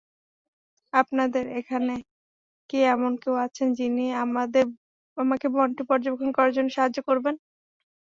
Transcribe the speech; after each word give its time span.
আপনাদের 0.93 1.45
এখানে 1.59 1.93
কি 2.69 2.79
এমন 2.91 3.11
কেউ 3.23 3.35
আছেন 3.45 3.67
যিনি 3.79 4.05
আমাকে 5.17 5.47
বনটি 5.55 5.83
পর্যবেক্ষণ 5.89 6.29
করার 6.37 6.55
জন্য 6.57 6.69
সাহায্য 6.73 6.99
করবেন? 7.09 7.35